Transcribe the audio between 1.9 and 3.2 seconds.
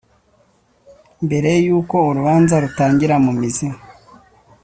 urubanza rutangira